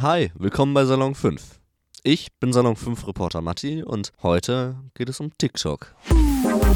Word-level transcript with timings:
Hi, 0.00 0.30
willkommen 0.36 0.74
bei 0.74 0.84
Salon 0.84 1.16
5. 1.16 1.60
Ich 2.04 2.28
bin 2.38 2.52
Salon 2.52 2.76
5 2.76 3.08
Reporter 3.08 3.40
Matti 3.40 3.82
und 3.82 4.12
heute 4.22 4.76
geht 4.94 5.08
es 5.08 5.18
um 5.18 5.36
TikTok. 5.36 5.92
Salon 6.06 6.70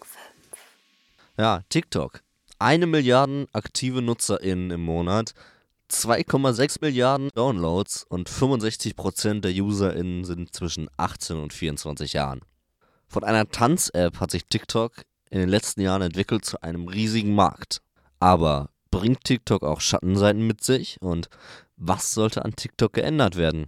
5. 0.00 0.18
Ja, 1.38 1.60
TikTok. 1.68 2.22
Eine 2.58 2.86
Milliarde 2.88 3.46
aktive 3.52 4.02
NutzerInnen 4.02 4.72
im 4.72 4.84
Monat, 4.84 5.34
2,6 5.88 6.78
Milliarden 6.80 7.28
Downloads 7.36 8.02
und 8.08 8.28
65% 8.28 9.42
der 9.42 9.52
UserInnen 9.62 10.24
sind 10.24 10.52
zwischen 10.52 10.88
18 10.96 11.36
und 11.36 11.52
24 11.52 12.14
Jahren. 12.14 12.40
Von 13.06 13.22
einer 13.22 13.48
Tanz-App 13.48 14.18
hat 14.18 14.32
sich 14.32 14.46
TikTok 14.46 15.04
in 15.30 15.40
den 15.40 15.48
letzten 15.48 15.80
Jahren 15.80 16.02
entwickelt 16.02 16.44
zu 16.44 16.62
einem 16.62 16.88
riesigen 16.88 17.34
Markt. 17.34 17.80
Aber 18.20 18.70
bringt 18.90 19.24
TikTok 19.24 19.62
auch 19.62 19.80
Schattenseiten 19.80 20.46
mit 20.46 20.62
sich 20.62 20.96
und 21.00 21.28
was 21.76 22.12
sollte 22.12 22.44
an 22.44 22.56
TikTok 22.56 22.92
geändert 22.92 23.36
werden? 23.36 23.66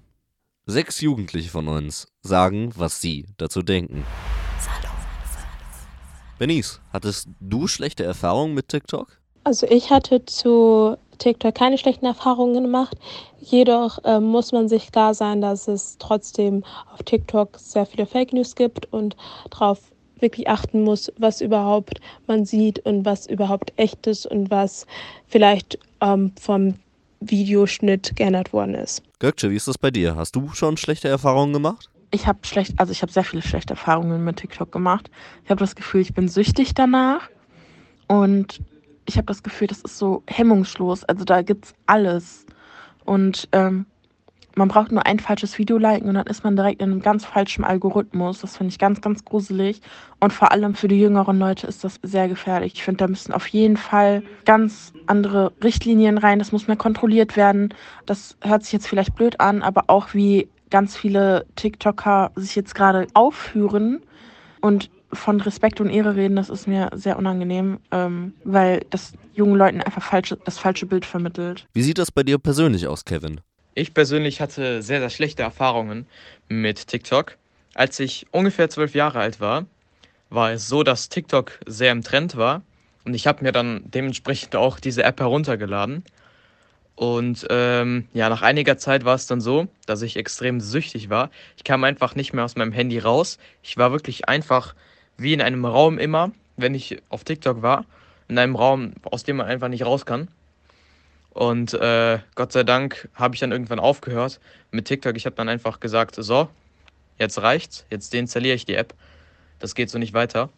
Sechs 0.67 1.01
Jugendliche 1.01 1.51
von 1.51 1.69
uns 1.69 2.07
sagen, 2.23 2.73
was 2.77 3.01
sie 3.01 3.27
dazu 3.37 3.63
denken. 3.63 4.05
Benice, 6.39 6.81
hattest 6.93 7.29
du 7.41 7.67
schlechte 7.67 8.05
Erfahrungen 8.05 8.55
mit 8.55 8.69
TikTok? 8.69 9.19
Also 9.45 9.67
ich 9.67 9.91
hatte 9.91 10.25
zu 10.25 10.97
TikTok 11.19 11.55
keine 11.55 11.79
schlechten 11.79 12.07
Erfahrungen 12.07 12.63
gemacht. 12.65 12.97
Jedoch 13.41 13.99
ähm, 14.05 14.25
muss 14.25 14.53
man 14.53 14.69
sich 14.69 14.93
klar 14.93 15.15
sein, 15.15 15.41
dass 15.41 15.69
es 15.69 15.97
trotzdem 15.99 16.65
auf 16.93 17.03
TikTok 17.03 17.59
sehr 17.59 17.87
viele 17.87 18.07
Fake 18.07 18.33
News 18.33 18.55
gibt 18.55 18.93
und 18.93 19.17
darauf 19.51 19.81
wirklich 20.21 20.49
achten 20.49 20.83
muss, 20.83 21.13
was 21.19 21.41
überhaupt 21.41 22.01
man 22.27 22.45
sieht 22.45 22.79
und 22.81 23.05
was 23.05 23.27
überhaupt 23.27 23.73
echt 23.77 24.07
ist 24.07 24.27
und 24.27 24.51
was 24.51 24.87
vielleicht 25.27 25.79
ähm, 26.01 26.33
vom 26.41 26.75
Videoschnitt 27.21 28.15
geändert 28.17 28.53
worden 28.53 28.75
ist. 28.75 29.03
Gökçe, 29.21 29.51
wie 29.51 29.57
ist 29.57 29.69
das 29.69 29.79
bei 29.79 29.91
dir? 29.91 30.17
Hast 30.17 30.37
du 30.37 30.51
schon 30.53 30.77
schlechte 30.77 31.09
Erfahrungen 31.09 31.53
gemacht? 31.53 31.91
ich 32.11 32.27
habe 32.27 32.39
schlecht, 32.43 32.75
also 32.79 32.93
ich 32.93 33.03
habe 33.03 33.13
sehr 33.13 33.25
viele 33.25 33.43
schlechte 33.43 33.75
Erfahrungen 33.75 34.25
mit 34.25 34.37
TikTok 34.37 34.73
gemacht. 34.73 35.11
Ich 35.45 35.51
habe 35.51 35.61
das 35.61 35.77
Gefühl, 35.77 36.01
ich 36.01 36.15
bin 36.15 36.29
süchtig 36.29 36.75
danach 36.75 37.29
und 38.07 38.61
ich 39.07 39.17
habe 39.17 39.27
das 39.27 39.43
Gefühl, 39.43 39.69
das 39.69 39.81
ist 39.81 39.99
so 39.99 40.23
hemmungslos. 40.27 41.05
Also 41.05 41.25
da 41.25 41.43
gibt's 41.43 41.75
alles 41.87 42.47
und 43.05 43.49
ähm, 43.53 43.87
man 44.59 44.69
braucht 44.69 44.91
nur 44.91 45.07
ein 45.07 45.21
falsches 45.21 45.57
Video 45.57 45.79
liken 45.79 46.09
und 46.09 46.15
dann 46.17 46.27
ist 46.27 46.43
man 46.43 46.57
direkt 46.57 46.83
in 46.83 46.91
einem 46.91 47.01
ganz 47.01 47.25
falschen 47.25 47.65
Algorithmus. 47.65 48.41
Das 48.41 48.57
finde 48.57 48.73
ich 48.73 48.79
ganz, 48.79 49.01
ganz 49.01 49.25
gruselig. 49.25 49.81
Und 50.19 50.33
vor 50.33 50.51
allem 50.51 50.75
für 50.75 50.89
die 50.89 51.01
jüngeren 51.01 51.39
Leute 51.39 51.69
ist 51.69 51.85
das 51.85 52.01
sehr 52.03 52.29
gefährlich. 52.29 52.75
Ich 52.75 52.83
finde, 52.83 52.99
da 52.99 53.09
müssen 53.09 53.33
auf 53.33 53.47
jeden 53.47 53.77
Fall 53.77 54.25
ganz 54.45 54.93
andere 55.07 55.53
Richtlinien 55.63 56.19
rein. 56.19 56.41
Das 56.41 56.51
muss 56.51 56.67
mehr 56.67 56.77
kontrolliert 56.77 57.37
werden. 57.37 57.73
Das 58.05 58.37
hört 58.41 58.65
sich 58.65 58.73
jetzt 58.73 58.89
vielleicht 58.89 59.15
blöd 59.15 59.39
an, 59.39 59.63
aber 59.63 59.85
auch 59.87 60.13
wie 60.13 60.49
ganz 60.71 60.97
viele 60.97 61.47
TikToker 61.55 62.33
sich 62.35 62.57
jetzt 62.57 62.75
gerade 62.75 63.07
aufführen 63.15 64.03
und 64.61 64.91
von 65.13 65.41
Respekt 65.41 65.81
und 65.81 65.89
Ehre 65.89 66.17
reden, 66.17 66.37
das 66.37 66.51
ist 66.51 66.67
mir 66.67 66.91
sehr 66.95 67.17
unangenehm, 67.17 67.79
ähm, 67.93 68.35
weil 68.45 68.85
das 68.91 69.13
jungen 69.33 69.55
Leuten 69.55 69.81
einfach 69.81 70.03
falsche, 70.03 70.37
das 70.45 70.59
falsche 70.59 70.85
Bild 70.85 71.07
vermittelt. 71.07 71.67
Wie 71.73 71.83
sieht 71.83 71.97
das 71.97 72.13
bei 72.13 72.25
dir 72.25 72.39
persönlich 72.39 72.87
aus, 72.87 73.07
Kevin? 73.07 73.41
Ich 73.79 73.95
persönlich 73.95 74.41
hatte 74.41 74.83
sehr, 74.83 74.99
sehr 74.99 75.09
schlechte 75.09 75.45
Erfahrungen 75.45 76.09
mit 76.49 76.89
TikTok. 76.89 77.37
Als 77.75 78.01
ich 78.01 78.27
ungefähr 78.33 78.69
zwölf 78.69 78.97
Jahre 78.97 79.21
alt 79.21 79.39
war, 79.39 79.67
war 80.31 80.51
es 80.51 80.67
so, 80.67 80.83
dass 80.83 81.11
TikTok 81.11 81.61
sehr 81.65 81.93
im 81.93 82.03
Trend 82.03 82.37
war. 82.37 82.63
Und 83.05 83.15
ich 83.15 83.29
habe 83.29 83.45
mir 83.45 83.53
dann 83.53 83.83
dementsprechend 83.85 84.57
auch 84.57 84.81
diese 84.81 85.05
App 85.05 85.21
heruntergeladen. 85.21 86.03
Und 86.97 87.47
ähm, 87.51 88.09
ja, 88.15 88.29
nach 88.29 88.43
einiger 88.43 88.79
Zeit 88.79 89.05
war 89.05 89.15
es 89.15 89.29
dann 89.29 89.41
so, 89.41 89.69
dass 89.87 90.03
ich 90.03 90.17
extrem 90.17 90.61
süchtig 90.61 91.09
war. 91.09 91.31
Ich 91.57 91.63
kam 91.63 91.85
einfach 91.85 92.17
nicht 92.17 92.33
mehr 92.33 92.45
aus 92.45 92.57
meinem 92.57 92.73
Handy 92.73 92.99
raus. 92.99 93.39
Ich 93.63 93.77
war 93.77 93.93
wirklich 93.93 94.29
einfach 94.29 94.75
wie 95.17 95.35
in 95.35 95.41
einem 95.41 95.65
Raum 95.65 96.01
immer, 96.01 96.33
wenn 96.57 96.75
ich 96.75 97.01
auf 97.11 97.23
TikTok 97.23 97.63
war. 97.63 97.85
In 98.27 98.39
einem 98.39 98.57
Raum, 98.57 98.95
aus 99.05 99.23
dem 99.23 99.37
man 99.37 99.47
einfach 99.47 99.69
nicht 99.69 99.87
raus 99.87 100.05
kann. 100.05 100.27
Und 101.31 101.75
äh, 101.75 102.19
Gott 102.35 102.53
sei 102.53 102.65
Dank 102.65 103.09
habe 103.15 103.35
ich 103.35 103.41
dann 103.41 103.53
irgendwann 103.53 103.79
aufgehört 103.79 104.41
mit 104.71 104.87
TikTok. 104.87 105.17
Ich 105.17 105.27
habe 105.27 105.37
dann 105.37 105.49
einfach 105.49 105.81
gesagt, 105.81 106.17
so, 106.17 106.49
jetzt 107.19 107.41
reicht's, 107.41 107.85
jetzt 107.91 108.13
deinstalliere 108.13 108.55
ich 108.57 108.67
die 108.67 108.75
App. 108.75 108.95
Das 109.59 109.75
geht 109.75 109.91
so 109.91 109.99
nicht 109.99 110.15
weiter. 110.15 110.49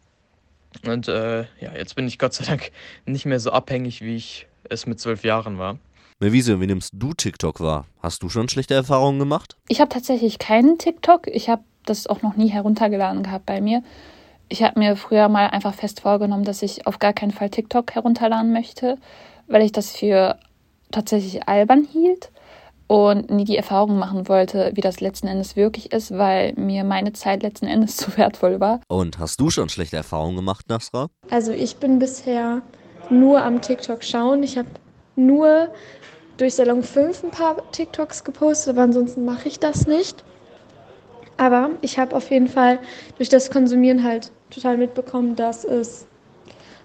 Und 0.86 1.09
äh, 1.09 1.41
ja, 1.60 1.72
jetzt 1.76 1.97
bin 1.97 2.06
ich 2.06 2.19
Gott 2.19 2.34
sei 2.34 2.44
Dank 2.44 2.70
nicht 3.04 3.26
mehr 3.26 3.41
so 3.41 3.50
abhängig, 3.50 4.00
wie 4.03 4.16
ich 4.16 4.47
es 4.69 4.86
mit 4.86 5.00
zwölf 5.00 5.25
Jahren 5.25 5.59
war. 5.59 5.78
Melvise, 6.20 6.60
wie 6.60 6.66
nimmst 6.66 6.92
du 6.94 7.14
TikTok 7.14 7.60
wahr? 7.60 7.86
Hast 8.03 8.22
du 8.22 8.28
schon 8.28 8.48
schlechte 8.48 8.75
Erfahrungen 8.75 9.19
gemacht? 9.19 9.56
Ich 9.69 9.80
habe 9.80 9.88
tatsächlich 9.88 10.38
keinen 10.38 10.78
TikTok. 10.78 11.26
Ich 11.26 11.48
habe 11.48 11.64
das 11.86 12.06
auch 12.06 12.22
noch 12.22 12.36
nie 12.36 12.48
heruntergeladen 12.48 13.22
gehabt 13.22 13.47
bei 13.47 13.60
mir. 13.60 13.82
Ich 14.48 14.62
habe 14.62 14.78
mir 14.78 14.97
früher 14.97 15.28
mal 15.28 15.47
einfach 15.48 15.75
fest 15.75 16.00
vorgenommen, 16.00 16.44
dass 16.44 16.62
ich 16.62 16.86
auf 16.86 16.98
gar 16.98 17.14
keinen 17.14 17.30
Fall 17.30 17.50
TikTok 17.50 17.94
herunterladen 17.94 18.53
möchte, 18.53 18.98
weil 19.47 19.62
ich 19.62 19.72
das 19.72 19.92
für 19.92 20.38
tatsächlich 20.90 21.48
albern 21.48 21.84
hielt 21.84 22.30
und 22.86 23.30
nie 23.30 23.44
die 23.44 23.56
Erfahrung 23.56 23.98
machen 23.98 24.28
wollte, 24.28 24.72
wie 24.74 24.80
das 24.80 25.00
letzten 25.00 25.28
Endes 25.28 25.54
wirklich 25.54 25.92
ist, 25.92 26.10
weil 26.10 26.54
mir 26.54 26.82
meine 26.82 27.12
Zeit 27.12 27.42
letzten 27.42 27.66
Endes 27.66 27.96
zu 27.96 28.16
wertvoll 28.16 28.58
war. 28.58 28.80
Und 28.88 29.18
hast 29.18 29.40
du 29.40 29.48
schon 29.50 29.68
schlechte 29.68 29.96
Erfahrungen 29.96 30.36
gemacht, 30.36 30.68
Nasra? 30.68 31.08
Also 31.30 31.52
ich 31.52 31.76
bin 31.76 31.98
bisher 32.00 32.62
nur 33.08 33.42
am 33.42 33.60
TikTok 33.60 34.02
schauen. 34.02 34.42
Ich 34.42 34.58
habe 34.58 34.68
nur 35.14 35.68
durch 36.36 36.54
Salon 36.54 36.82
5 36.82 37.24
ein 37.24 37.30
paar 37.30 37.70
TikToks 37.70 38.24
gepostet, 38.24 38.70
aber 38.74 38.82
ansonsten 38.82 39.24
mache 39.24 39.46
ich 39.46 39.60
das 39.60 39.86
nicht. 39.86 40.24
Aber 41.36 41.70
ich 41.82 41.98
habe 41.98 42.16
auf 42.16 42.30
jeden 42.30 42.48
Fall 42.48 42.80
durch 43.16 43.28
das 43.28 43.50
Konsumieren 43.50 44.02
halt 44.02 44.32
total 44.50 44.76
mitbekommen, 44.78 45.36
dass 45.36 45.64
es 45.64 46.06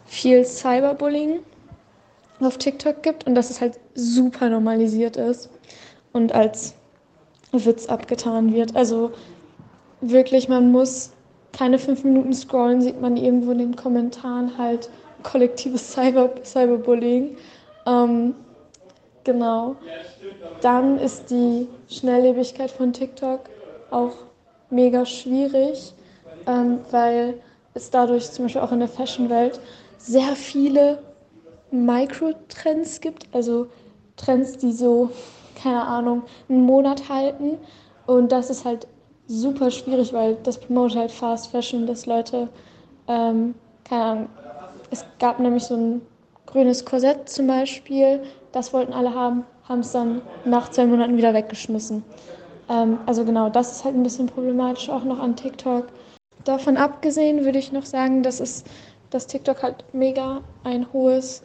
viel 0.06 0.46
Cyberbullying 0.46 1.40
auf 2.42 2.58
TikTok 2.58 3.02
gibt 3.02 3.26
und 3.26 3.36
dass 3.36 3.50
es 3.50 3.60
halt 3.60 3.80
super 3.96 4.50
normalisiert 4.50 5.18
ist 5.18 5.50
und 6.14 6.34
als 6.34 6.76
Witz 7.52 7.88
abgetan 7.88 8.54
wird. 8.54 8.76
Also 8.76 9.12
wirklich, 10.02 10.48
man 10.50 10.72
muss 10.72 11.12
keine 11.54 11.80
fünf 11.80 12.04
Minuten 12.04 12.34
scrollen, 12.34 12.82
sieht 12.82 13.02
man 13.02 13.18
irgendwo 13.18 13.52
in 13.52 13.60
den 13.60 13.76
Kommentaren 13.76 14.58
halt 14.58 14.90
kollektives 15.24 15.92
Cyber 15.94 16.30
Cyberbullying. 16.44 17.38
Ähm, 17.88 18.36
genau. 19.24 19.76
Dann 20.62 21.00
ist 21.00 21.30
die 21.30 21.68
Schnelllebigkeit 21.90 22.72
von 22.72 22.94
TikTok 22.94 23.42
auch 23.92 24.16
mega 24.70 25.06
schwierig, 25.06 25.94
ähm, 26.48 26.80
weil 26.92 27.36
es 27.74 27.90
dadurch 27.90 28.32
zum 28.32 28.46
Beispiel 28.46 28.62
auch 28.62 28.72
in 28.72 28.80
der 28.80 28.88
Fashion-Welt 28.88 29.60
sehr 29.98 30.36
viele 30.36 31.00
Mikrotrends 31.72 33.02
gibt, 33.02 33.28
also 33.34 33.68
Trends, 34.18 34.58
die 34.58 34.72
so, 34.72 35.10
keine 35.62 35.82
Ahnung, 35.84 36.24
einen 36.50 36.66
Monat 36.66 37.10
halten. 37.10 37.58
Und 38.06 38.32
das 38.32 38.50
ist 38.50 38.66
halt 38.66 38.88
super 39.28 39.72
schwierig, 39.72 40.14
weil 40.14 40.36
das 40.44 40.60
promotet 40.60 40.98
halt 40.98 41.12
Fast 41.12 41.48
Fashion, 41.48 41.88
dass 41.88 42.06
Leute, 42.06 42.50
ähm, 43.08 43.56
keine 43.88 44.04
Ahnung, 44.04 44.30
es 44.92 45.06
gab 45.20 45.40
nämlich 45.40 45.64
so 45.64 45.76
ein 45.76 46.02
grünes 46.46 46.86
Korsett 46.86 47.28
zum 47.28 47.48
Beispiel, 47.48 48.22
das 48.52 48.72
wollten 48.72 48.94
alle 48.94 49.14
haben, 49.14 49.44
haben 49.68 49.80
es 49.80 49.92
dann 49.92 50.22
nach 50.46 50.70
zwei 50.70 50.86
Monaten 50.86 51.18
wieder 51.18 51.34
weggeschmissen. 51.34 52.04
Ähm, 52.70 53.00
also 53.06 53.26
genau, 53.26 53.50
das 53.50 53.72
ist 53.72 53.84
halt 53.84 53.96
ein 53.96 54.04
bisschen 54.04 54.28
problematisch 54.28 54.90
auch 54.90 55.04
noch 55.04 55.20
an 55.20 55.36
TikTok. 55.36 55.88
Davon 56.44 56.78
abgesehen 56.78 57.44
würde 57.44 57.58
ich 57.58 57.72
noch 57.72 57.86
sagen, 57.86 58.22
dass 58.22 58.40
es 58.40 58.64
dass 59.10 59.28
TikTok 59.28 59.64
halt 59.64 59.86
mega 59.94 60.42
ein 60.64 60.92
hohes 60.92 61.42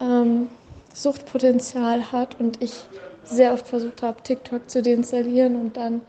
ähm, 0.00 0.48
Suchtpotenzial 0.94 2.12
hat 2.12 2.38
und 2.40 2.62
ich 2.62 2.72
sehr 3.24 3.52
oft 3.52 3.66
versucht 3.68 4.02
habe, 4.02 4.22
TikTok 4.22 4.68
zu 4.68 4.82
deinstallieren 4.82 5.56
und 5.60 5.76
dann 5.76 6.00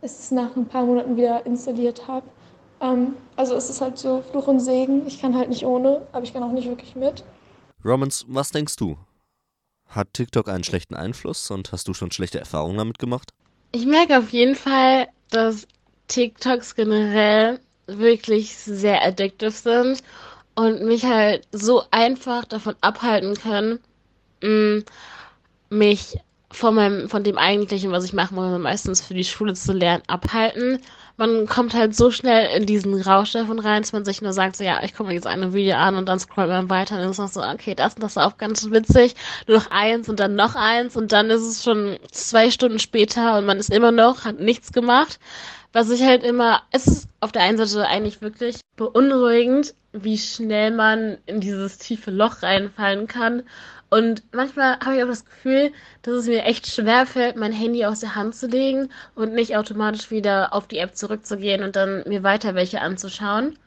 es 0.00 0.30
nach 0.30 0.54
ein 0.56 0.66
paar 0.66 0.84
Monaten 0.84 1.16
wieder 1.16 1.44
installiert 1.46 2.06
habe. 2.06 2.26
Ähm, 2.80 3.16
also 3.36 3.54
es 3.54 3.70
ist 3.70 3.80
halt 3.80 3.98
so 3.98 4.22
Fluch 4.30 4.46
und 4.46 4.60
Segen. 4.60 5.06
Ich 5.06 5.20
kann 5.20 5.36
halt 5.36 5.48
nicht 5.48 5.64
ohne, 5.64 6.06
aber 6.12 6.22
ich 6.22 6.32
kann 6.32 6.42
auch 6.42 6.52
nicht 6.52 6.68
wirklich 6.68 6.94
mit. 6.94 7.24
Romans, 7.84 8.24
was 8.28 8.50
denkst 8.50 8.76
du? 8.76 8.96
Hat 9.88 10.12
TikTok 10.12 10.48
einen 10.48 10.64
schlechten 10.64 10.94
Einfluss 10.94 11.50
und 11.50 11.72
hast 11.72 11.88
du 11.88 11.94
schon 11.94 12.10
schlechte 12.10 12.38
Erfahrungen 12.38 12.76
damit 12.76 12.98
gemacht? 12.98 13.32
Ich 13.72 13.86
merke 13.86 14.18
auf 14.18 14.30
jeden 14.30 14.54
Fall, 14.54 15.08
dass 15.30 15.66
TikToks 16.08 16.74
generell 16.74 17.60
wirklich 17.86 18.56
sehr 18.56 19.02
addictive 19.02 19.50
sind 19.50 20.02
und 20.54 20.82
mich 20.82 21.04
halt 21.04 21.46
so 21.52 21.84
einfach 21.90 22.44
davon 22.44 22.74
abhalten 22.80 23.34
können, 23.34 23.78
mh, 24.42 24.82
mich 25.70 26.18
von 26.50 26.74
meinem, 26.74 27.08
von 27.08 27.24
dem 27.24 27.38
eigentlichen, 27.38 27.92
was 27.92 28.04
ich 28.04 28.12
machen 28.12 28.34
muss, 28.34 28.58
meistens 28.58 29.00
für 29.00 29.14
die 29.14 29.24
Schule 29.24 29.54
zu 29.54 29.72
lernen, 29.72 30.02
abhalten, 30.06 30.80
man 31.18 31.46
kommt 31.46 31.74
halt 31.74 31.96
so 31.96 32.12
schnell 32.12 32.56
in 32.56 32.64
diesen 32.64 33.02
Rausch 33.02 33.32
davon 33.32 33.58
rein, 33.58 33.82
dass 33.82 33.92
man 33.92 34.04
sich 34.04 34.22
nur 34.22 34.32
sagt, 34.32 34.56
so 34.56 34.62
ja, 34.62 34.82
ich 34.84 34.94
gucke 34.94 35.08
mir 35.08 35.14
jetzt 35.14 35.26
eine 35.26 35.52
Video 35.52 35.76
an 35.76 35.96
und 35.96 36.08
dann 36.08 36.20
scrollt 36.20 36.48
man 36.48 36.70
weiter 36.70 36.94
und 36.94 37.02
dann 37.02 37.10
ist 37.10 37.18
noch 37.18 37.28
so, 37.28 37.42
okay, 37.42 37.74
das 37.74 37.94
und 37.94 38.04
das 38.04 38.12
ist 38.12 38.18
auch 38.18 38.38
ganz 38.38 38.70
witzig, 38.70 39.14
nur 39.48 39.58
noch 39.58 39.70
eins 39.70 40.08
und 40.08 40.20
dann 40.20 40.36
noch 40.36 40.54
eins 40.54 40.96
und 40.96 41.10
dann 41.10 41.28
ist 41.30 41.42
es 41.42 41.64
schon 41.64 41.98
zwei 42.12 42.50
Stunden 42.52 42.78
später 42.78 43.36
und 43.36 43.46
man 43.46 43.58
ist 43.58 43.70
immer 43.70 43.90
noch, 43.90 44.24
hat 44.24 44.38
nichts 44.38 44.72
gemacht. 44.72 45.18
Was 45.72 45.90
ich 45.90 46.02
halt 46.02 46.22
immer, 46.22 46.62
es 46.70 46.86
ist 46.86 47.08
auf 47.20 47.32
der 47.32 47.42
einen 47.42 47.58
Seite 47.58 47.86
eigentlich 47.86 48.22
wirklich 48.22 48.60
beunruhigend, 48.76 49.74
wie 49.92 50.18
schnell 50.18 50.70
man 50.70 51.18
in 51.26 51.40
dieses 51.40 51.78
tiefe 51.78 52.10
Loch 52.10 52.42
reinfallen 52.42 53.08
kann 53.08 53.42
und 53.90 54.22
manchmal 54.32 54.78
habe 54.80 54.96
ich 54.96 55.02
auch 55.02 55.08
das 55.08 55.24
Gefühl, 55.24 55.72
dass 56.02 56.14
es 56.14 56.26
mir 56.26 56.44
echt 56.44 56.66
schwer 56.66 57.06
fällt, 57.06 57.36
mein 57.36 57.52
Handy 57.52 57.84
aus 57.84 58.00
der 58.00 58.14
Hand 58.14 58.34
zu 58.34 58.46
legen 58.46 58.90
und 59.14 59.32
nicht 59.32 59.56
automatisch 59.56 60.10
wieder 60.10 60.52
auf 60.52 60.68
die 60.68 60.78
App 60.78 60.94
zurückzugehen 60.96 61.62
und 61.62 61.74
dann 61.76 62.04
mir 62.06 62.22
weiter 62.22 62.54
welche 62.54 62.80
anzuschauen. 62.82 63.58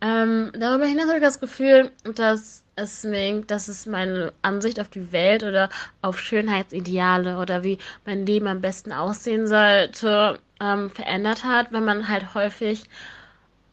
Ähm, 0.00 0.52
darüber 0.58 0.86
hinaus 0.86 1.08
habe 1.08 1.18
ich 1.18 1.24
das 1.24 1.40
Gefühl, 1.40 1.90
dass 2.14 2.62
es 2.76 3.04
mir, 3.04 3.42
dass 3.42 3.68
es 3.68 3.86
meine 3.86 4.32
Ansicht 4.42 4.80
auf 4.80 4.88
die 4.88 5.12
Welt 5.12 5.42
oder 5.42 5.68
auf 6.00 6.18
Schönheitsideale 6.20 7.38
oder 7.38 7.62
wie 7.64 7.78
mein 8.06 8.24
Leben 8.26 8.46
am 8.46 8.60
besten 8.60 8.92
aussehen 8.92 9.46
sollte, 9.46 10.38
ähm, 10.60 10.90
verändert 10.90 11.44
hat, 11.44 11.72
wenn 11.72 11.84
man 11.84 12.08
halt 12.08 12.34
häufig 12.34 12.84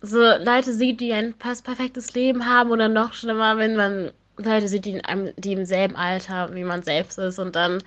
so 0.02 0.20
Leute 0.20 0.74
sieht, 0.74 1.00
die 1.02 1.14
ein 1.14 1.36
fast 1.40 1.64
perfektes 1.66 2.14
Leben 2.14 2.46
haben 2.46 2.72
oder 2.72 2.88
noch 2.90 3.14
schlimmer, 3.14 3.58
wenn 3.58 3.76
man 3.76 4.12
Leute 4.38 4.68
sieht, 4.68 4.86
die, 4.86 4.92
in 4.92 5.06
einem, 5.06 5.34
die 5.38 5.54
im 5.54 5.66
selben 5.66 5.96
Alter 5.96 6.54
wie 6.54 6.64
man 6.64 6.84
selbst 6.84 7.18
ist 7.18 7.40
und 7.40 7.56
dann 7.56 7.82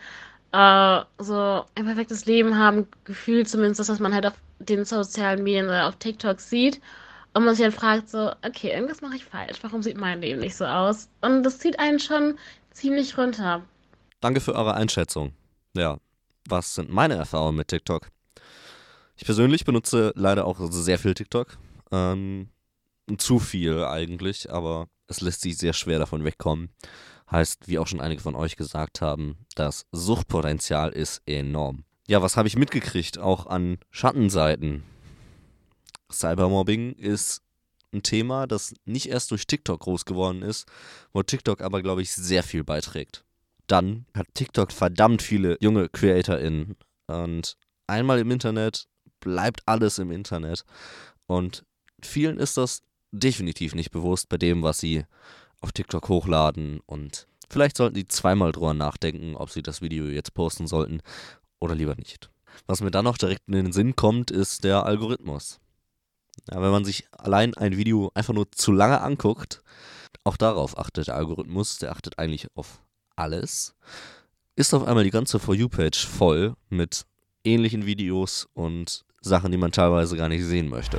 äh, 0.52 1.04
so 1.18 1.64
ein 1.74 1.84
perfektes 1.84 2.26
Leben 2.26 2.58
haben, 2.58 2.86
gefühlt 3.04 3.48
zumindest 3.48 3.80
das, 3.80 3.88
was 3.88 4.00
man 4.00 4.14
halt 4.14 4.26
auf 4.26 4.34
den 4.58 4.84
sozialen 4.84 5.42
Medien 5.42 5.66
oder 5.66 5.88
auf 5.88 5.96
TikTok 5.96 6.40
sieht. 6.40 6.80
Und 7.32 7.44
man 7.44 7.54
sich 7.54 7.64
dann 7.64 7.72
fragt 7.72 8.08
so, 8.08 8.32
okay, 8.44 8.72
irgendwas 8.72 9.02
mache 9.02 9.16
ich 9.16 9.24
falsch. 9.24 9.58
Warum 9.62 9.82
sieht 9.82 9.96
mein 9.96 10.20
Leben 10.20 10.40
nicht 10.40 10.56
so 10.56 10.64
aus? 10.64 11.08
Und 11.20 11.44
das 11.44 11.58
zieht 11.60 11.78
einen 11.78 12.00
schon 12.00 12.36
ziemlich 12.72 13.16
runter. 13.16 13.62
Danke 14.20 14.40
für 14.40 14.54
eure 14.54 14.74
Einschätzung. 14.74 15.32
Ja, 15.74 15.98
was 16.48 16.74
sind 16.74 16.90
meine 16.90 17.14
Erfahrungen 17.14 17.56
mit 17.56 17.68
TikTok? 17.68 18.08
Ich 19.16 19.24
persönlich 19.24 19.64
benutze 19.64 20.12
leider 20.16 20.44
auch 20.44 20.58
sehr 20.70 20.98
viel 20.98 21.14
TikTok. 21.14 21.58
Ähm, 21.92 22.48
zu 23.18 23.38
viel 23.38 23.84
eigentlich, 23.84 24.50
aber 24.50 24.88
es 25.10 25.20
lässt 25.20 25.42
sich 25.42 25.58
sehr 25.58 25.72
schwer 25.72 25.98
davon 25.98 26.24
wegkommen. 26.24 26.70
Heißt, 27.30 27.68
wie 27.68 27.78
auch 27.78 27.86
schon 27.86 28.00
einige 28.00 28.22
von 28.22 28.34
euch 28.34 28.56
gesagt 28.56 29.00
haben, 29.00 29.36
das 29.54 29.86
Suchtpotenzial 29.92 30.90
ist 30.90 31.22
enorm. 31.26 31.84
Ja, 32.06 32.22
was 32.22 32.36
habe 32.36 32.48
ich 32.48 32.56
mitgekriegt? 32.56 33.18
Auch 33.18 33.46
an 33.46 33.78
Schattenseiten. 33.90 34.84
Cybermobbing 36.10 36.94
ist 36.94 37.42
ein 37.92 38.02
Thema, 38.02 38.46
das 38.46 38.74
nicht 38.84 39.08
erst 39.08 39.30
durch 39.32 39.46
TikTok 39.46 39.80
groß 39.80 40.04
geworden 40.04 40.42
ist, 40.42 40.66
wo 41.12 41.22
TikTok 41.22 41.60
aber, 41.60 41.82
glaube 41.82 42.02
ich, 42.02 42.12
sehr 42.12 42.42
viel 42.42 42.64
beiträgt. 42.64 43.24
Dann 43.66 44.06
hat 44.14 44.26
TikTok 44.34 44.72
verdammt 44.72 45.22
viele 45.22 45.56
junge 45.60 45.88
CreatorInnen. 45.88 46.76
Und 47.06 47.56
einmal 47.86 48.20
im 48.20 48.30
Internet 48.30 48.86
bleibt 49.20 49.62
alles 49.66 49.98
im 49.98 50.10
Internet. 50.10 50.64
Und 51.26 51.64
vielen 52.02 52.38
ist 52.38 52.56
das 52.56 52.82
definitiv 53.12 53.74
nicht 53.74 53.90
bewusst 53.90 54.28
bei 54.28 54.36
dem, 54.36 54.62
was 54.62 54.78
sie 54.78 55.04
auf 55.60 55.72
TikTok 55.72 56.08
hochladen 56.08 56.80
und 56.86 57.26
vielleicht 57.48 57.76
sollten 57.76 57.96
sie 57.96 58.08
zweimal 58.08 58.52
drüber 58.52 58.74
nachdenken, 58.74 59.36
ob 59.36 59.50
sie 59.50 59.62
das 59.62 59.82
Video 59.82 60.06
jetzt 60.06 60.34
posten 60.34 60.66
sollten 60.66 61.02
oder 61.58 61.74
lieber 61.74 61.94
nicht. 61.96 62.30
Was 62.66 62.80
mir 62.80 62.90
dann 62.90 63.04
noch 63.04 63.18
direkt 63.18 63.42
in 63.46 63.54
den 63.54 63.72
Sinn 63.72 63.96
kommt, 63.96 64.30
ist 64.30 64.64
der 64.64 64.84
Algorithmus. 64.86 65.60
Ja, 66.50 66.62
wenn 66.62 66.70
man 66.70 66.84
sich 66.84 67.06
allein 67.12 67.54
ein 67.54 67.76
Video 67.76 68.10
einfach 68.14 68.34
nur 68.34 68.50
zu 68.52 68.72
lange 68.72 69.00
anguckt, 69.00 69.62
auch 70.24 70.36
darauf 70.36 70.78
achtet 70.78 71.08
der 71.08 71.16
Algorithmus, 71.16 71.78
der 71.78 71.92
achtet 71.92 72.18
eigentlich 72.18 72.48
auf 72.54 72.80
alles, 73.16 73.74
ist 74.56 74.74
auf 74.74 74.84
einmal 74.84 75.04
die 75.04 75.10
ganze 75.10 75.38
For 75.38 75.54
You-Page 75.54 76.06
voll 76.06 76.54
mit 76.68 77.06
ähnlichen 77.44 77.86
Videos 77.86 78.48
und 78.54 79.04
Sachen, 79.20 79.52
die 79.52 79.58
man 79.58 79.72
teilweise 79.72 80.16
gar 80.16 80.28
nicht 80.28 80.44
sehen 80.44 80.68
möchte. 80.68 80.98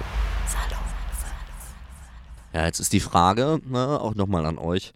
Ja, 2.53 2.65
jetzt 2.65 2.79
ist 2.79 2.91
die 2.91 2.99
Frage, 2.99 3.61
ne, 3.65 3.99
auch 4.01 4.15
nochmal 4.15 4.45
an 4.45 4.57
euch. 4.57 4.93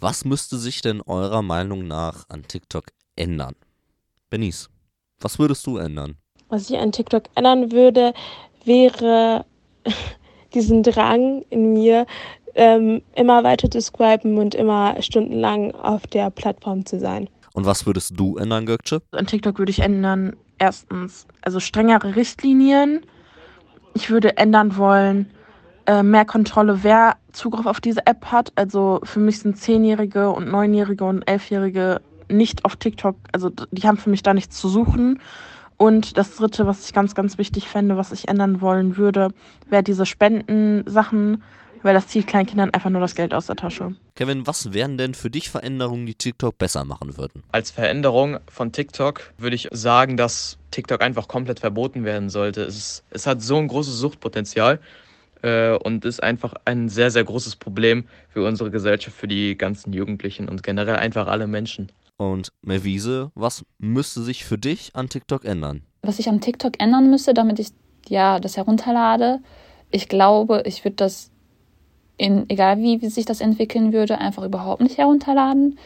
Was 0.00 0.24
müsste 0.24 0.56
sich 0.56 0.80
denn 0.80 1.02
eurer 1.02 1.42
Meinung 1.42 1.86
nach 1.86 2.24
an 2.28 2.44
TikTok 2.48 2.86
ändern? 3.16 3.54
Benice, 4.30 4.70
was 5.20 5.38
würdest 5.38 5.66
du 5.66 5.76
ändern? 5.76 6.16
Was 6.48 6.70
ich 6.70 6.78
an 6.78 6.92
TikTok 6.92 7.24
ändern 7.34 7.72
würde, 7.72 8.14
wäre 8.64 9.44
diesen 10.54 10.82
Drang 10.82 11.42
in 11.50 11.74
mir, 11.74 12.06
ähm, 12.54 13.02
immer 13.14 13.44
weiter 13.44 13.70
zu 13.70 13.80
swipen 13.82 14.38
und 14.38 14.54
immer 14.54 15.00
stundenlang 15.02 15.74
auf 15.74 16.06
der 16.06 16.30
Plattform 16.30 16.86
zu 16.86 16.98
sein. 16.98 17.28
Und 17.52 17.66
was 17.66 17.84
würdest 17.84 18.18
du 18.18 18.36
ändern, 18.36 18.66
Gökçe? 18.66 19.02
An 19.12 19.26
TikTok 19.26 19.58
würde 19.58 19.70
ich 19.70 19.80
ändern, 19.80 20.36
erstens, 20.58 21.26
also 21.42 21.60
strengere 21.60 22.16
Richtlinien. 22.16 23.04
Ich 23.94 24.10
würde 24.10 24.36
ändern 24.36 24.76
wollen, 24.76 25.30
äh, 25.86 26.02
mehr 26.02 26.24
Kontrolle, 26.24 26.82
wer 26.82 27.16
Zugriff 27.32 27.66
auf 27.66 27.80
diese 27.80 28.06
App 28.06 28.26
hat. 28.26 28.52
Also 28.56 29.00
für 29.04 29.20
mich 29.20 29.38
sind 29.40 29.58
Zehnjährige 29.58 30.30
und 30.30 30.50
Neunjährige 30.50 31.04
und 31.04 31.22
Elfjährige 31.22 32.00
nicht 32.28 32.64
auf 32.64 32.76
TikTok, 32.76 33.16
also 33.32 33.50
die 33.70 33.86
haben 33.86 33.98
für 33.98 34.10
mich 34.10 34.22
da 34.22 34.34
nichts 34.34 34.58
zu 34.58 34.68
suchen. 34.68 35.20
Und 35.76 36.16
das 36.16 36.36
Dritte, 36.36 36.66
was 36.66 36.86
ich 36.86 36.94
ganz, 36.94 37.14
ganz 37.14 37.38
wichtig 37.38 37.68
fände, 37.68 37.96
was 37.96 38.10
ich 38.10 38.28
ändern 38.28 38.60
wollen 38.60 38.96
würde, 38.96 39.28
wäre 39.68 39.82
diese 39.82 40.06
Spendensachen, 40.06 41.42
weil 41.82 41.94
das 41.94 42.08
zieht 42.08 42.26
kleinen 42.26 42.46
Kindern 42.46 42.70
einfach 42.70 42.88
nur 42.88 43.00
das 43.00 43.14
Geld 43.14 43.34
aus 43.34 43.46
der 43.46 43.56
Tasche. 43.56 43.94
Kevin, 44.14 44.46
was 44.46 44.72
wären 44.72 44.96
denn 44.96 45.12
für 45.12 45.30
dich 45.30 45.50
Veränderungen, 45.50 46.06
die 46.06 46.14
TikTok 46.14 46.56
besser 46.56 46.84
machen 46.84 47.18
würden? 47.18 47.42
Als 47.52 47.70
Veränderung 47.70 48.38
von 48.50 48.72
TikTok 48.72 49.34
würde 49.36 49.54
ich 49.54 49.68
sagen, 49.70 50.16
dass 50.16 50.56
TikTok 50.70 51.02
einfach 51.02 51.28
komplett 51.28 51.60
verboten 51.60 52.04
werden 52.04 52.30
sollte. 52.30 52.62
Es, 52.62 52.76
ist, 52.76 53.04
es 53.10 53.26
hat 53.26 53.42
so 53.42 53.58
ein 53.58 53.68
großes 53.68 53.98
Suchtpotenzial 53.98 54.80
äh, 55.42 55.76
und 55.76 56.04
ist 56.04 56.22
einfach 56.22 56.54
ein 56.64 56.88
sehr, 56.88 57.10
sehr 57.10 57.24
großes 57.24 57.56
Problem 57.56 58.04
für 58.28 58.44
unsere 58.46 58.70
Gesellschaft, 58.70 59.16
für 59.16 59.28
die 59.28 59.56
ganzen 59.56 59.92
Jugendlichen 59.92 60.48
und 60.48 60.62
generell 60.62 60.96
einfach 60.96 61.26
alle 61.26 61.46
Menschen. 61.46 61.92
Und 62.16 62.50
Mervise, 62.62 63.30
was 63.34 63.64
müsste 63.78 64.22
sich 64.22 64.44
für 64.44 64.58
dich 64.58 64.90
an 64.94 65.08
TikTok 65.08 65.44
ändern? 65.44 65.82
Was 66.02 66.18
ich 66.18 66.28
an 66.28 66.40
TikTok 66.40 66.80
ändern 66.80 67.10
müsste, 67.10 67.34
damit 67.34 67.58
ich 67.58 67.68
ja 68.08 68.40
das 68.40 68.56
herunterlade, 68.56 69.40
ich 69.90 70.08
glaube, 70.08 70.62
ich 70.64 70.84
würde 70.84 70.96
das 70.96 71.30
in, 72.16 72.48
egal 72.48 72.78
wie, 72.78 73.02
wie 73.02 73.08
sich 73.08 73.26
das 73.26 73.40
entwickeln 73.40 73.92
würde, 73.92 74.18
einfach 74.18 74.42
überhaupt 74.42 74.80
nicht 74.80 74.98
herunterladen, 74.98 75.78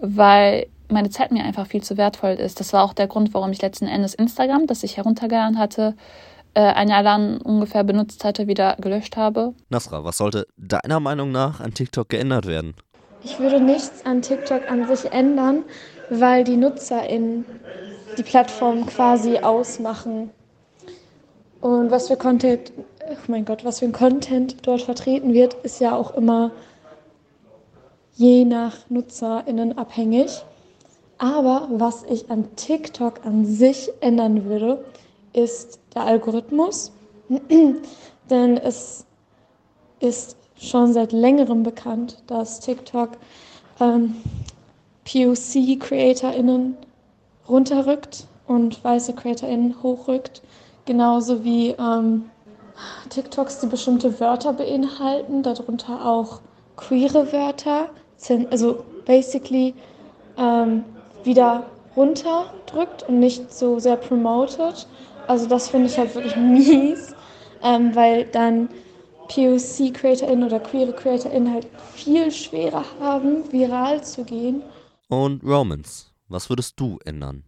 weil 0.00 0.66
meine 0.88 1.10
Zeit 1.10 1.32
mir 1.32 1.44
einfach 1.44 1.66
viel 1.66 1.82
zu 1.82 1.96
wertvoll 1.96 2.32
ist. 2.32 2.60
Das 2.60 2.72
war 2.72 2.84
auch 2.84 2.92
der 2.92 3.06
Grund, 3.06 3.34
warum 3.34 3.50
ich 3.50 3.62
letzten 3.62 3.86
Endes 3.86 4.14
Instagram, 4.14 4.66
das 4.66 4.82
ich 4.82 4.96
heruntergeladen 4.96 5.58
hatte, 5.58 5.90
äh, 5.90 6.35
ein 6.60 6.88
Jahr 6.88 7.02
lang 7.02 7.40
ungefähr 7.42 7.84
benutzt 7.84 8.24
hatte, 8.24 8.46
wieder 8.46 8.76
gelöscht 8.80 9.16
habe. 9.16 9.54
Nasra, 9.68 10.04
was 10.04 10.16
sollte 10.16 10.46
deiner 10.56 11.00
Meinung 11.00 11.30
nach 11.30 11.60
an 11.60 11.74
TikTok 11.74 12.08
geändert 12.08 12.46
werden? 12.46 12.74
Ich 13.22 13.38
würde 13.38 13.60
nichts 13.60 14.06
an 14.06 14.22
TikTok 14.22 14.70
an 14.70 14.86
sich 14.86 15.12
ändern, 15.12 15.64
weil 16.10 16.44
die 16.44 16.56
NutzerInnen 16.56 17.44
die 18.16 18.22
Plattform 18.22 18.86
quasi 18.86 19.38
ausmachen. 19.38 20.30
Und 21.60 21.90
was 21.90 22.08
für 22.08 22.16
Content, 22.16 22.72
oh 23.00 23.16
mein 23.26 23.44
Gott, 23.44 23.64
was 23.64 23.80
für 23.80 23.86
ein 23.86 23.92
Content 23.92 24.66
dort 24.66 24.82
vertreten 24.82 25.34
wird, 25.34 25.54
ist 25.62 25.80
ja 25.80 25.94
auch 25.94 26.14
immer 26.14 26.52
je 28.14 28.44
nach 28.44 28.76
NutzerInnen 28.88 29.76
abhängig. 29.76 30.44
Aber 31.18 31.68
was 31.70 32.04
ich 32.04 32.30
an 32.30 32.54
TikTok 32.56 33.24
an 33.26 33.44
sich 33.44 33.90
ändern 34.00 34.44
würde, 34.44 34.84
ist 35.36 35.80
der 35.94 36.02
Algorithmus, 36.04 36.92
denn 38.30 38.56
es 38.56 39.04
ist 40.00 40.36
schon 40.58 40.92
seit 40.92 41.12
längerem 41.12 41.62
bekannt, 41.62 42.22
dass 42.26 42.60
TikTok 42.60 43.10
ähm, 43.80 44.16
POC-CreatorInnen 45.04 46.76
runterrückt 47.48 48.26
und 48.46 48.82
weiße 48.82 49.12
CreatorInnen 49.12 49.82
hochrückt, 49.82 50.42
genauso 50.84 51.44
wie 51.44 51.70
ähm, 51.70 52.30
TikToks, 53.10 53.60
die 53.60 53.66
bestimmte 53.66 54.18
Wörter 54.20 54.52
beinhalten, 54.52 55.42
darunter 55.42 56.06
auch 56.06 56.40
queere 56.76 57.32
Wörter, 57.32 57.90
also 58.50 58.84
basically 59.04 59.74
ähm, 60.38 60.84
wieder 61.24 61.64
runterdrückt 61.96 63.02
und 63.04 63.18
nicht 63.20 63.52
so 63.52 63.78
sehr 63.78 63.96
promoted. 63.96 64.86
Also 65.26 65.46
das 65.46 65.68
finde 65.68 65.88
ich 65.88 65.98
halt 65.98 66.14
wirklich 66.14 66.36
mies, 66.36 67.14
ähm, 67.62 67.94
weil 67.94 68.26
dann 68.26 68.68
POC-CreatorInnen 69.28 70.44
oder 70.46 70.60
queere 70.60 70.94
CreatorInnen 70.94 71.52
halt 71.52 71.68
viel 71.94 72.30
schwerer 72.30 72.84
haben, 73.00 73.50
viral 73.52 74.04
zu 74.04 74.24
gehen. 74.24 74.62
Und 75.08 75.42
Romans, 75.42 76.12
was 76.28 76.48
würdest 76.50 76.78
du 76.80 76.98
ändern? 77.04 77.44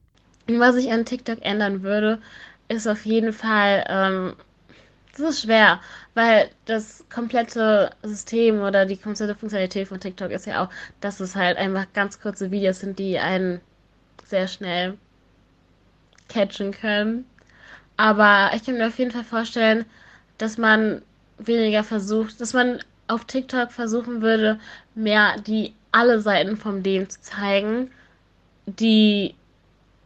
Was 0.48 0.76
ich 0.76 0.90
an 0.90 1.04
TikTok 1.04 1.38
ändern 1.42 1.82
würde, 1.82 2.20
ist 2.68 2.86
auf 2.88 3.04
jeden 3.06 3.32
Fall, 3.32 3.84
ähm, 3.88 4.34
Das 5.12 5.20
ist 5.30 5.42
schwer, 5.42 5.80
weil 6.14 6.50
das 6.66 7.04
komplette 7.10 7.90
System 8.02 8.60
oder 8.62 8.86
die 8.86 8.96
komplette 8.98 9.34
Funktionalität 9.36 9.88
von 9.88 10.00
TikTok 10.00 10.30
ist 10.32 10.46
ja 10.46 10.64
auch, 10.64 10.70
dass 11.00 11.20
es 11.20 11.36
halt 11.36 11.58
einfach 11.58 11.92
ganz 11.94 12.20
kurze 12.20 12.50
Videos 12.52 12.80
sind, 12.80 12.98
die 12.98 13.18
einen 13.18 13.60
sehr 14.24 14.48
schnell 14.48 14.98
catchen 16.28 16.72
können. 16.72 17.24
Aber 17.96 18.50
ich 18.54 18.64
kann 18.64 18.78
mir 18.78 18.86
auf 18.86 18.98
jeden 18.98 19.10
Fall 19.10 19.24
vorstellen, 19.24 19.84
dass 20.38 20.58
man 20.58 21.02
weniger 21.38 21.84
versucht, 21.84 22.40
dass 22.40 22.52
man 22.52 22.80
auf 23.08 23.24
TikTok 23.24 23.72
versuchen 23.72 24.22
würde, 24.22 24.60
mehr 24.94 25.38
die 25.40 25.74
alle 25.92 26.20
Seiten 26.20 26.56
vom 26.56 26.82
Leben 26.82 27.08
zu 27.08 27.20
zeigen, 27.20 27.90
die 28.66 29.34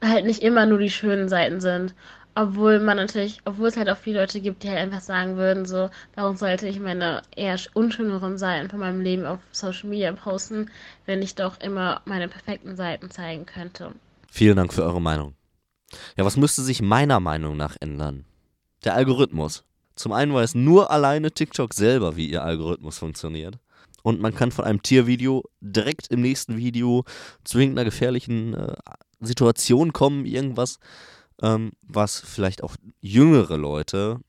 halt 0.02 0.24
nicht 0.24 0.42
immer 0.42 0.66
nur 0.66 0.78
die 0.78 0.90
schönen 0.90 1.28
Seiten 1.28 1.60
sind. 1.60 1.94
Obwohl 2.34 2.80
man 2.80 2.96
natürlich, 2.96 3.40
obwohl 3.44 3.68
es 3.68 3.76
halt 3.76 3.90
auch 3.90 3.98
viele 3.98 4.20
Leute 4.20 4.40
gibt, 4.40 4.62
die 4.62 4.68
halt 4.68 4.78
einfach 4.78 5.02
sagen 5.02 5.36
würden, 5.36 5.66
so, 5.66 5.90
warum 6.14 6.36
sollte 6.36 6.66
ich 6.66 6.80
meine 6.80 7.22
eher 7.36 7.58
unschöneren 7.74 8.38
Seiten 8.38 8.70
von 8.70 8.78
meinem 8.78 9.02
Leben 9.02 9.26
auf 9.26 9.40
Social 9.50 9.90
Media 9.90 10.12
posten, 10.12 10.70
wenn 11.04 11.20
ich 11.20 11.34
doch 11.34 11.60
immer 11.60 12.00
meine 12.06 12.28
perfekten 12.28 12.74
Seiten 12.74 13.10
zeigen 13.10 13.44
könnte. 13.44 13.92
Vielen 14.30 14.56
Dank 14.56 14.72
für 14.72 14.82
eure 14.82 15.02
Meinung. 15.02 15.34
Ja, 16.16 16.24
was 16.24 16.38
müsste 16.38 16.62
sich 16.62 16.80
meiner 16.80 17.20
Meinung 17.20 17.58
nach 17.58 17.76
ändern? 17.80 18.24
Der 18.84 18.94
Algorithmus. 18.94 19.64
Zum 19.94 20.12
einen 20.12 20.32
weiß 20.32 20.54
nur 20.54 20.90
alleine 20.90 21.32
TikTok 21.32 21.74
selber, 21.74 22.16
wie 22.16 22.30
ihr 22.30 22.42
Algorithmus 22.42 22.98
funktioniert. 22.98 23.58
Und 24.02 24.20
man 24.20 24.34
kann 24.34 24.50
von 24.50 24.64
einem 24.64 24.82
Tiervideo 24.82 25.44
direkt 25.60 26.08
im 26.08 26.22
nächsten 26.22 26.56
Video 26.56 27.04
zu 27.44 27.58
irgendeiner 27.58 27.84
gefährlichen 27.84 28.54
äh, 28.54 28.74
Situation 29.20 29.92
kommen, 29.92 30.24
irgendwas, 30.24 30.78
ähm, 31.40 31.72
was 31.82 32.20
vielleicht 32.20 32.62
auch 32.62 32.76
jüngere 33.00 33.56
Leute, 33.56 34.20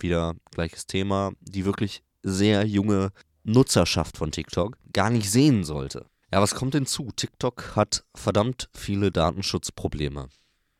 wieder 0.00 0.34
gleiches 0.50 0.86
Thema, 0.86 1.32
die 1.40 1.64
wirklich 1.64 2.02
sehr 2.22 2.66
junge 2.66 3.10
Nutzerschaft 3.44 4.16
von 4.16 4.32
TikTok 4.32 4.76
gar 4.92 5.10
nicht 5.10 5.30
sehen 5.30 5.64
sollte. 5.64 6.06
Ja, 6.32 6.40
was 6.40 6.54
kommt 6.54 6.74
hinzu? 6.74 7.10
TikTok 7.14 7.76
hat 7.76 8.04
verdammt 8.14 8.68
viele 8.72 9.12
Datenschutzprobleme. 9.12 10.28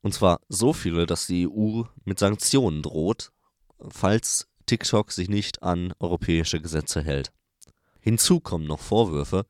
Und 0.03 0.13
zwar 0.13 0.41
so 0.49 0.73
viele, 0.73 1.07
dass 1.07 1.27
die 1.27 1.49
EU 1.49 1.83
mit 2.05 2.19
Sanktionen 2.19 2.83
droht, 2.83 3.31
falls 3.89 4.49
TikTok 4.67 5.13
sich 5.13 5.29
nicht 5.29 5.63
an 5.63 5.93
europäische 6.01 6.61
Gesetze 6.61 7.03
hält. 7.03 7.33
Hinzu 8.01 8.41
kommen 8.41 8.67
noch 8.67 8.81
Vorwürfe, 8.81 9.47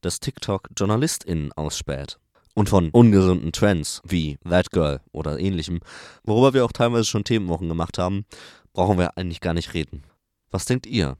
dass 0.00 0.20
TikTok 0.20 0.70
JournalistInnen 0.78 1.52
ausspäht. 1.52 2.18
Und 2.58 2.68
von 2.68 2.90
ungesunden 2.90 3.52
Trends 3.52 4.02
wie 4.04 4.36
That 4.38 4.72
Girl 4.72 5.00
oder 5.12 5.38
ähnlichem, 5.38 5.78
worüber 6.24 6.54
wir 6.54 6.64
auch 6.64 6.72
teilweise 6.72 7.04
schon 7.04 7.22
Themenwochen 7.22 7.68
gemacht 7.68 7.98
haben, 7.98 8.26
brauchen 8.72 8.98
wir 8.98 9.16
eigentlich 9.16 9.40
gar 9.40 9.54
nicht 9.54 9.74
reden. 9.74 10.02
Was 10.50 10.64
denkt 10.64 10.84
ihr? 10.84 11.16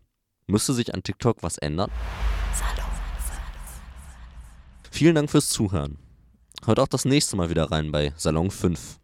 Müsste 0.49 0.73
sich 0.73 0.92
an 0.92 1.04
TikTok 1.04 1.45
was 1.45 1.57
ändern? 1.57 1.92
Vielen 4.90 5.14
Dank 5.14 5.30
fürs 5.30 5.49
Zuhören. 5.49 5.99
Hört 6.66 6.80
auch 6.80 6.88
das 6.88 7.04
nächste 7.04 7.37
Mal 7.37 7.50
wieder 7.50 7.71
rein 7.71 7.92
bei 7.92 8.12
Salon 8.16 8.50
5. 8.50 8.99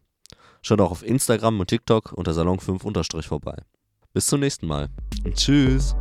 Schaut 0.61 0.81
auch 0.81 0.91
auf 0.91 1.03
Instagram 1.03 1.61
und 1.61 1.67
TikTok 1.67 2.11
unter 2.11 2.33
Salon 2.33 2.59
5 2.59 2.83
unterstrich 2.83 3.27
vorbei. 3.27 3.55
Bis 4.11 4.25
zum 4.25 4.41
nächsten 4.41 4.67
Mal 4.67 4.89
tschüss. 5.35 5.95